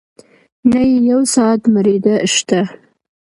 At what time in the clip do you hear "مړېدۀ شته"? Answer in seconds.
1.73-2.59